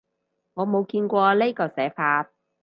[0.55, 2.31] 我冇見過呢個寫法